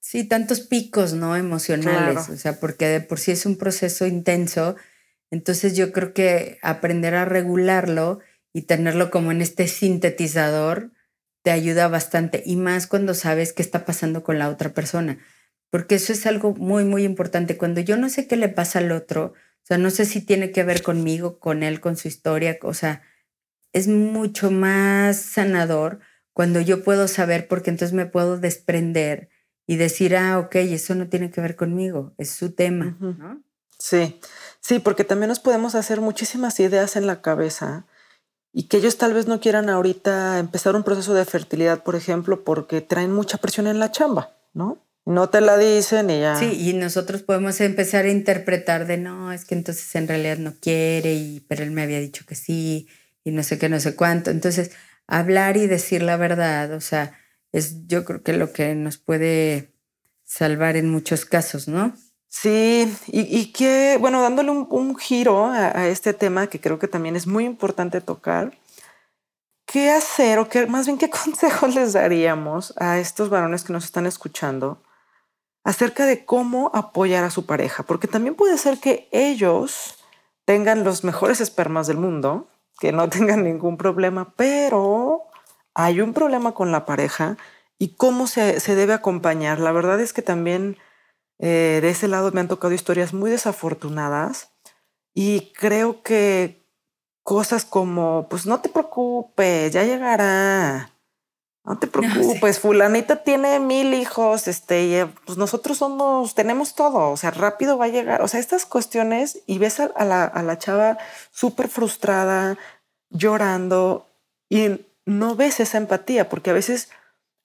[0.00, 1.34] Sí, tantos picos, ¿no?
[1.34, 4.76] Emocionales, o sea, porque de por sí es un proceso intenso,
[5.30, 8.20] entonces yo creo que aprender a regularlo
[8.52, 10.92] y tenerlo como en este sintetizador
[11.42, 15.18] te ayuda bastante, y más cuando sabes qué está pasando con la otra persona
[15.74, 17.58] porque eso es algo muy, muy importante.
[17.58, 20.52] Cuando yo no sé qué le pasa al otro, o sea, no sé si tiene
[20.52, 23.02] que ver conmigo, con él, con su historia, o sea,
[23.72, 25.98] es mucho más sanador
[26.32, 29.30] cuando yo puedo saber, porque entonces me puedo desprender
[29.66, 33.42] y decir, ah, ok, eso no tiene que ver conmigo, es su tema, ¿no?
[33.76, 34.20] Sí,
[34.60, 37.84] sí, porque también nos podemos hacer muchísimas ideas en la cabeza
[38.52, 42.44] y que ellos tal vez no quieran ahorita empezar un proceso de fertilidad, por ejemplo,
[42.44, 44.83] porque traen mucha presión en la chamba, ¿no?
[45.06, 46.36] No te la dicen y ya.
[46.36, 50.54] Sí, y nosotros podemos empezar a interpretar de no, es que entonces en realidad no
[50.58, 52.88] quiere, y, pero él me había dicho que sí,
[53.22, 54.30] y no sé qué, no sé cuánto.
[54.30, 54.70] Entonces,
[55.06, 57.18] hablar y decir la verdad, o sea,
[57.52, 59.74] es yo creo que lo que nos puede
[60.24, 61.94] salvar en muchos casos, ¿no?
[62.28, 67.14] Sí, y, que, bueno, dándole un, giro a, a, este tema que creo que también
[67.14, 68.58] es muy importante tocar,
[69.66, 73.84] ¿qué hacer o qué, más bien qué consejos les daríamos a estos varones que nos
[73.84, 74.82] están escuchando
[75.64, 79.96] acerca de cómo apoyar a su pareja, porque también puede ser que ellos
[80.44, 82.48] tengan los mejores espermas del mundo,
[82.78, 85.22] que no tengan ningún problema, pero
[85.74, 87.36] hay un problema con la pareja
[87.78, 89.58] y cómo se, debe acompañar.
[89.58, 90.76] La verdad es que también
[91.38, 94.52] eh, de ese lado me han tocado historias muy desafortunadas
[95.14, 96.62] y creo que
[97.22, 100.93] cosas como, pues no te preocupes, ya llegará,
[101.64, 107.10] no te preocupes, fulanita tiene mil hijos, este, y, eh, pues nosotros somos, tenemos todo,
[107.10, 110.42] o sea, rápido va a llegar, o sea, estas cuestiones y ves a, la, a
[110.42, 110.98] la chava
[111.30, 112.58] súper frustrada,
[113.10, 114.08] llorando
[114.48, 116.90] y no ves esa empatía, porque a veces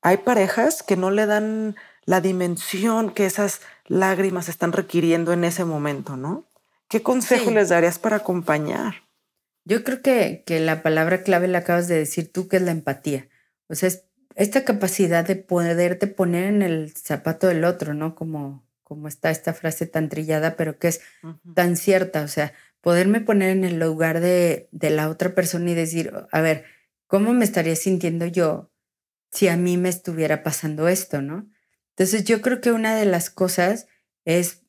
[0.02, 5.66] hay parejas que no le dan la dimensión que esas lágrimas están requiriendo en ese
[5.66, 6.46] momento, ¿no?
[6.88, 9.04] ¿Qué consejo les darías para acompañar?
[9.64, 12.72] Yo creo que, que la palabra clave la acabas de decir tú, que es la
[12.72, 13.30] empatía.
[13.68, 14.09] O sea, es
[14.40, 18.16] esta capacidad de poderte poner en el zapato del otro, ¿no?
[18.16, 21.02] Como, como está esta frase tan trillada, pero que es
[21.54, 22.24] tan cierta.
[22.24, 26.40] O sea, poderme poner en el lugar de, de la otra persona y decir, a
[26.40, 26.64] ver,
[27.06, 28.72] ¿cómo me estaría sintiendo yo
[29.30, 31.50] si a mí me estuviera pasando esto, ¿no?
[31.90, 33.88] Entonces yo creo que una de las cosas
[34.24, 34.62] es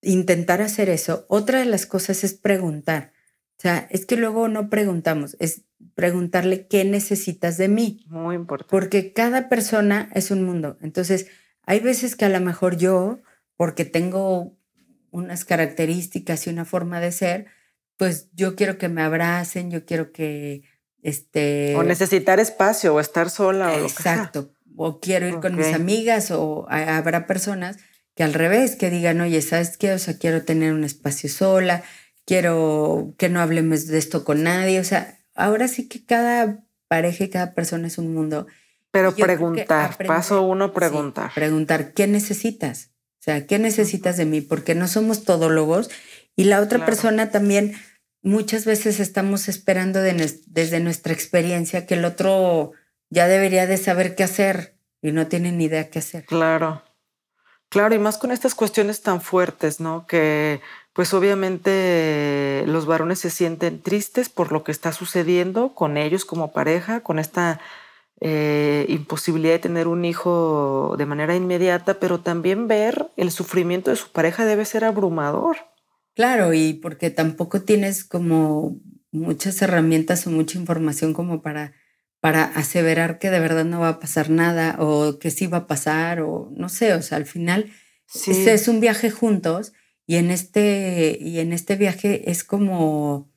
[0.00, 1.26] intentar hacer eso.
[1.28, 3.12] Otra de las cosas es preguntar.
[3.58, 5.62] O sea, es que luego no preguntamos, es
[5.94, 8.04] preguntarle qué necesitas de mí.
[8.06, 8.70] Muy importante.
[8.70, 10.78] Porque cada persona es un mundo.
[10.80, 11.26] Entonces,
[11.62, 13.18] hay veces que a lo mejor yo,
[13.56, 14.56] porque tengo
[15.10, 17.46] unas características y una forma de ser,
[17.96, 20.62] pues yo quiero que me abracen, yo quiero que
[21.02, 24.14] este o necesitar espacio o estar sola o lo que sea.
[24.14, 24.52] Exacto.
[24.76, 27.78] O quiero ir con mis amigas o habrá personas
[28.14, 29.92] que al revés que digan, "Oye, ¿sabes qué?
[29.92, 31.82] O sea, quiero tener un espacio sola,
[32.28, 34.78] quiero que no hablemos de esto con nadie.
[34.78, 38.46] O sea, ahora sí que cada pareja y cada persona es un mundo.
[38.90, 41.32] Pero preguntar, paso uno, preguntar.
[41.34, 42.90] preguntar, ¿qué necesitas?
[43.20, 44.42] O sea, ¿qué necesitas de mí?
[44.42, 45.90] Porque no somos todólogos
[46.36, 47.74] y la otra persona también
[48.22, 52.72] muchas veces estamos esperando desde nuestra experiencia que el otro
[53.10, 56.24] ya debería de saber qué hacer y no tiene ni idea qué hacer.
[56.26, 56.82] Claro.
[57.70, 60.06] Claro, y más con estas cuestiones tan fuertes, ¿no?
[60.06, 60.60] Que
[60.94, 66.52] pues obviamente los varones se sienten tristes por lo que está sucediendo con ellos como
[66.52, 67.60] pareja, con esta
[68.20, 73.96] eh, imposibilidad de tener un hijo de manera inmediata, pero también ver el sufrimiento de
[73.96, 75.58] su pareja debe ser abrumador.
[76.14, 78.80] Claro, y porque tampoco tienes como
[79.12, 81.74] muchas herramientas o mucha información como para,
[82.20, 85.66] para aseverar que de verdad no va a pasar nada o que sí va a
[85.66, 87.70] pasar o no sé, o sea, al final
[88.26, 89.72] es un viaje juntos
[90.06, 93.30] y en este, y en este viaje es como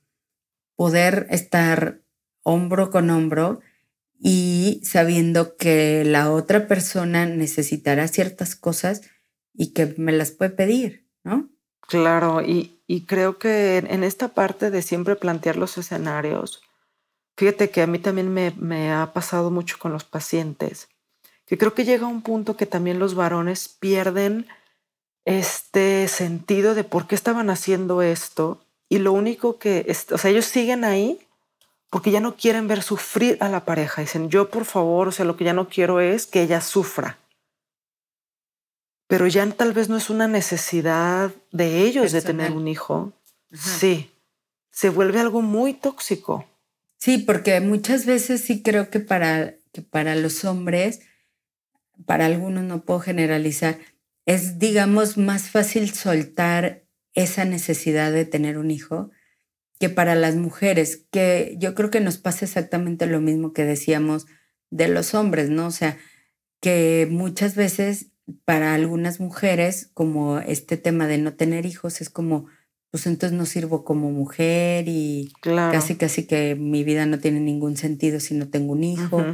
[0.76, 2.02] poder estar
[2.44, 3.60] hombro con hombro
[4.18, 9.02] y sabiendo que la otra persona necesitará ciertas cosas
[9.54, 11.50] y que me las puede pedir, ¿no?
[11.88, 16.62] Claro, y, creo que en esta parte de siempre plantear los escenarios,
[17.38, 20.90] fíjate que a mí también me, me ha pasado mucho con los pacientes,
[21.46, 24.48] que creo que llega un punto que también los varones pierden
[25.26, 30.46] este sentido de por qué estaban haciendo esto y lo único que, o sea, ellos
[30.46, 31.20] siguen ahí
[31.90, 34.02] porque ya no quieren ver sufrir a la pareja.
[34.02, 37.18] Dicen, yo por favor, o sea, lo que ya no quiero es que ella sufra.
[39.08, 43.12] Pero ya tal vez no es una necesidad de ellos de tener un hijo.
[43.54, 44.10] Sí,
[44.72, 46.46] se vuelve algo muy tóxico.
[47.02, 51.00] Sí, porque muchas veces sí creo que para, que para los hombres,
[52.06, 53.80] para algunos no puedo generalizar,
[54.28, 56.84] es, digamos, más fácil soltar
[57.16, 59.10] esa necesidad de tener un hijo
[59.80, 64.28] que para las mujeres, que yo creo que nos pasa exactamente lo mismo que decíamos
[64.72, 65.68] de los hombres, ¿no?
[65.68, 65.98] O sea,
[66.62, 68.12] que muchas veces
[68.46, 72.48] para algunas mujeres, como este tema de no tener hijos, es como,
[72.92, 77.78] pues entonces no sirvo como mujer y casi, casi que mi vida no tiene ningún
[77.78, 79.26] sentido si no tengo un hijo.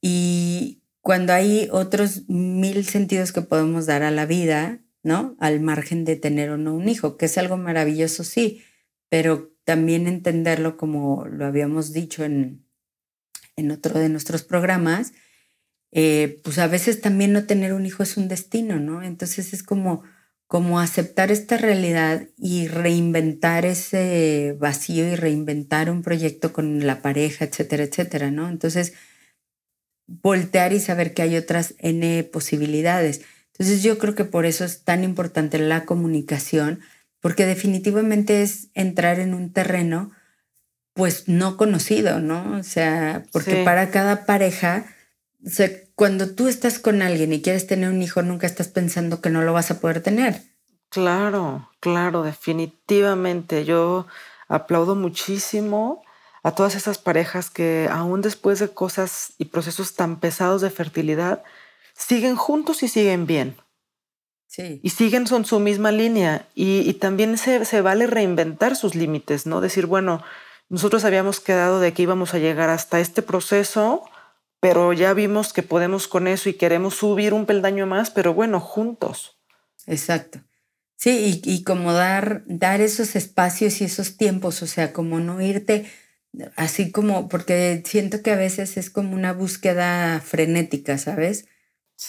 [0.00, 5.36] Y cuando hay otros mil sentidos que podemos dar a la vida, ¿no?
[5.38, 8.62] Al margen de tener o no un hijo, que es algo maravilloso, sí,
[9.10, 12.64] pero también entenderlo como lo habíamos dicho en,
[13.56, 15.12] en otro de nuestros programas,
[15.92, 19.02] eh, pues a veces también no tener un hijo es un destino, ¿no?
[19.02, 20.04] Entonces es como,
[20.48, 27.44] como aceptar esta realidad y reinventar ese vacío y reinventar un proyecto con la pareja,
[27.44, 28.48] etcétera, etcétera, ¿no?
[28.48, 28.94] Entonces,
[30.06, 33.20] voltear y saber que hay otras N posibilidades.
[33.52, 36.80] Entonces yo creo que por eso es tan importante la comunicación,
[37.20, 40.12] porque definitivamente es entrar en un terreno
[40.94, 42.58] pues no conocido, ¿no?
[42.58, 44.86] O sea, porque para cada pareja,
[45.44, 49.20] o sea, cuando tú estás con alguien y quieres tener un hijo, nunca estás pensando
[49.20, 50.42] que no lo vas a poder tener.
[50.90, 53.64] Claro, claro, definitivamente.
[53.64, 54.06] Yo
[54.46, 56.04] aplaudo muchísimo
[56.44, 61.42] a todas esas parejas que aún después de cosas y procesos tan pesados de fertilidad,
[61.94, 63.56] siguen juntos y siguen bien.
[64.46, 64.78] Sí.
[64.84, 66.46] Y siguen son su misma línea.
[66.54, 69.60] Y, también se, se, vale reinventar sus límites, ¿no?
[69.60, 70.22] Decir, bueno,
[70.68, 74.04] nosotros habíamos quedado de que íbamos a llegar hasta este proceso,
[74.60, 78.60] pero ya vimos que podemos con eso y queremos subir un peldaño más, pero bueno,
[78.60, 79.38] juntos.
[79.86, 80.40] Exacto.
[80.96, 85.40] Sí, y, y como dar, dar esos espacios y esos tiempos, o sea, como no
[85.40, 85.86] irte
[86.56, 91.46] así como, porque siento que a veces es como una búsqueda frenética, ¿sabes?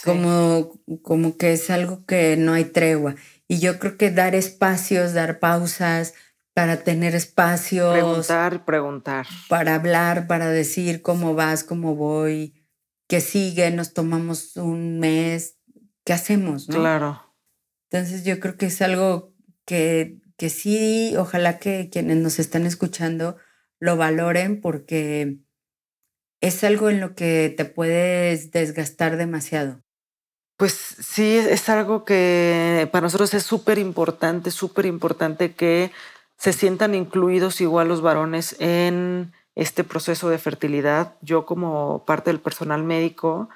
[0.03, 3.15] Como, como que es algo que no hay tregua.
[3.47, 6.13] Y yo creo que dar espacios, dar pausas,
[6.59, 7.93] para tener espacios.
[7.93, 9.25] Preguntar, preguntar.
[9.47, 12.53] Para hablar, para decir cómo vas, cómo voy,
[13.07, 15.57] qué sigue, nos tomamos un mes,
[16.03, 16.75] qué hacemos, ¿no?
[16.75, 17.33] Claro.
[17.89, 19.33] Entonces yo creo que es algo
[19.65, 23.37] que, que sí, ojalá que quienes nos están escuchando
[23.79, 25.39] lo valoren porque
[26.41, 29.81] es algo en lo que te puedes desgastar demasiado.
[30.57, 35.91] Pues sí, es algo que para nosotros es súper importante, súper importante que
[36.39, 41.15] se sientan incluidos igual los varones en este proceso de fertilidad.
[41.21, 43.49] Yo como parte del personal médico,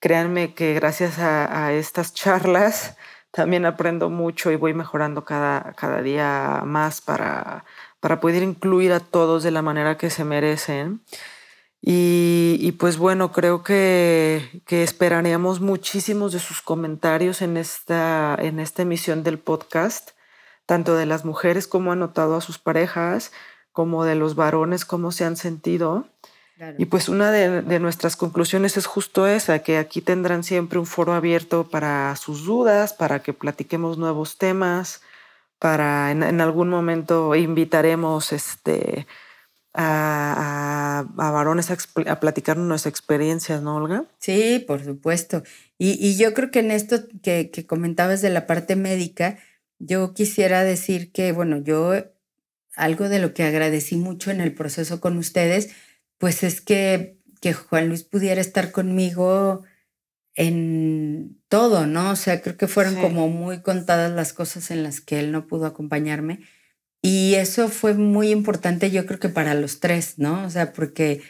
[0.00, 2.96] créanme que gracias a, estas charlas
[3.30, 7.66] también aprendo mucho y voy mejorando cada, cada día más para,
[8.00, 11.02] para poder incluir a todos de la manera que se merecen.
[11.82, 18.82] Y, pues bueno, creo que, que, esperaríamos muchísimos de sus comentarios en esta, en esta
[18.82, 20.10] emisión del podcast,
[20.70, 23.32] tanto de las mujeres como han notado a sus parejas,
[23.72, 26.06] como de los varones, cómo se han sentido.
[26.78, 31.12] Y pues una de, nuestras conclusiones es justo esa, que aquí tendrán siempre un foro
[31.12, 35.02] abierto para sus dudas, para que platiquemos nuevos temas,
[35.58, 39.08] para en, en algún momento invitaremos este,
[39.74, 44.04] a, varones a, platicarnos nuestras experiencias, ¿no, Olga?
[44.20, 45.42] Sí, por supuesto.
[45.78, 49.36] Y, yo creo que en esto que, que, comentabas de la parte médica,
[49.80, 51.92] yo quisiera decir que, bueno, yo
[52.76, 55.70] algo de lo que agradecí mucho en el proceso con ustedes,
[56.18, 59.64] pues es que, que Juan Luis pudiera estar conmigo
[60.36, 62.12] en todo, ¿no?
[62.12, 65.48] O sea, creo que fueron como muy contadas las cosas en las que él no
[65.48, 66.40] pudo acompañarme
[67.02, 70.44] y eso fue muy importante, yo creo que para los tres, ¿no?
[70.44, 71.22] O sea, porque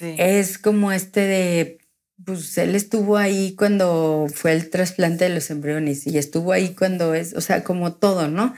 [0.00, 1.78] es como este de,
[2.24, 7.14] pues él estuvo ahí cuando fue el trasplante de los embriones y estuvo ahí cuando
[7.14, 8.54] es, o sea, como todo, ¿no?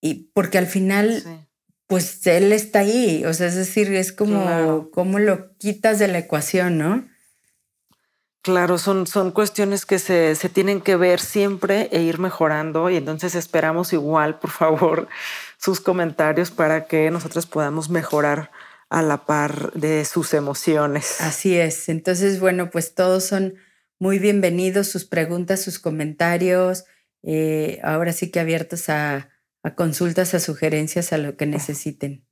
[0.00, 1.22] Y porque al final,
[1.86, 6.18] pues él está ahí, o sea, es decir, es como, como lo quitas de la
[6.18, 7.08] ecuación, ¿no?
[8.42, 12.96] Claro, son, son cuestiones que se, se, tienen que ver siempre e ir mejorando y
[12.96, 15.08] entonces esperamos igual, por favor,
[15.58, 18.52] sus comentarios para que nosotros podamos mejorar
[18.88, 21.20] a la par de sus emociones.
[21.20, 21.88] Así es.
[21.88, 23.54] Entonces, bueno, pues todos son
[23.98, 26.84] muy bienvenidos, sus preguntas, sus comentarios,
[27.22, 29.30] eh, ahora sí que abiertos a,
[29.62, 32.24] a consultas, a sugerencias, a lo que necesiten.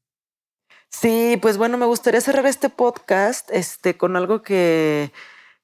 [0.91, 5.11] Sí, pues bueno, me gustaría cerrar este podcast este, con algo que,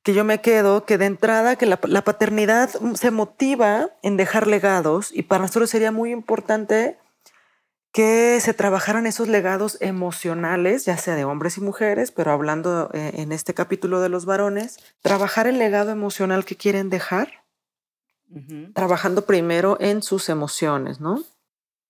[0.03, 4.49] que yo me quedo, que de entrada que la, la, paternidad se motiva en dejar
[4.49, 6.99] legados y para nosotros sería muy importante
[7.93, 13.13] que se trabajaran esos legados emocionales, ya sea de hombres y mujeres, pero hablando eh,
[13.17, 17.45] en este capítulo de los varones, trabajar el legado emocional que quieren dejar,
[18.75, 21.25] trabajando primero en sus emociones, ¿no?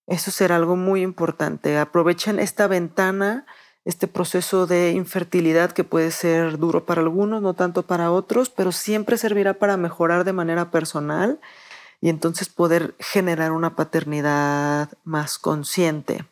[0.07, 1.77] Eso será algo muy importante.
[1.77, 3.45] Aprovechen esta ventana,
[3.85, 8.73] este proceso de infertilidad que puede ser duro para algunos, no tanto para otros, pero
[8.73, 11.41] siempre servirá para mejorar de manera personal
[12.01, 16.25] y entonces poder generar una paternidad más consciente.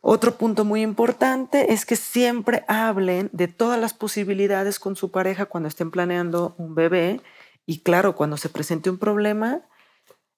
[0.00, 5.46] Otro punto muy importante es que siempre hablen de todas las posibilidades con su pareja
[5.46, 7.20] cuando estén planeando un bebé
[7.66, 9.62] y claro, cuando se presente un problema,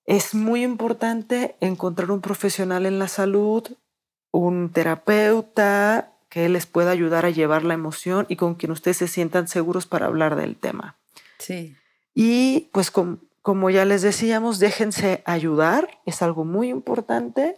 [0.07, 3.63] es muy importante encontrar un profesional en la salud,
[4.31, 9.09] un terapeuta que les pueda ayudar a llevar la emoción y con quien ustedes se
[9.09, 10.97] sientan seguros para hablar del tema.
[11.39, 11.77] Sí.
[12.15, 17.55] Y pues con, como ya les decíamos, déjense ayudar, es algo muy importante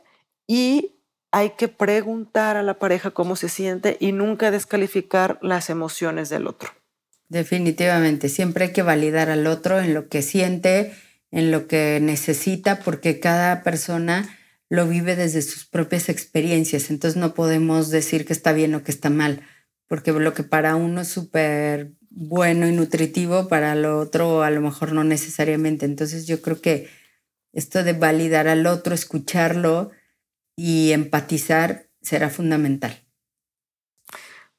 [0.46, 1.00] y
[1.32, 6.46] hay que preguntar a la pareja cómo se siente y nunca descalificar las emociones del
[6.46, 6.70] otro.
[7.28, 10.92] Definitivamente, siempre hay que validar al otro en lo que siente,
[11.32, 14.38] en lo que necesita, porque cada persona
[14.68, 18.92] lo vive desde sus propias experiencias, entonces no podemos decir que está bien o que
[18.92, 19.42] está mal,
[19.88, 24.60] porque lo que para uno es súper bueno y nutritivo, para lo otro a lo
[24.60, 25.86] mejor no necesariamente.
[25.86, 26.88] Entonces yo creo que
[27.52, 29.90] esto de validar al otro, escucharlo
[30.56, 33.00] y empatizar será fundamental.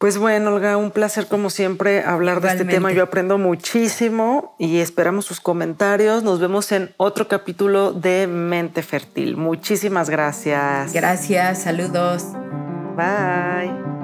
[0.02, 2.92] Pues bueno, Olga, un placer como siempre hablar de este tema.
[2.92, 6.24] Yo aprendo muchísimo y esperamos sus comentarios.
[6.24, 9.38] Nos vemos en otro capítulo de Mente Fértil.
[9.38, 10.92] Muchísimas gracias.
[10.92, 12.26] Gracias, saludos.
[12.98, 14.01] Bye.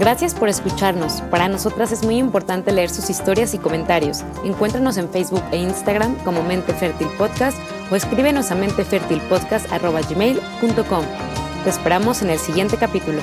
[0.00, 1.20] Gracias por escucharnos.
[1.30, 4.24] Para nosotras es muy importante leer sus historias y comentarios.
[4.44, 7.58] Encuéntranos en Facebook e Instagram como Mente Fértil Podcast
[7.92, 11.04] o escríbenos a mentefertilpodcast.gmail.com.
[11.64, 13.20] Te esperamos en el siguiente capítulo.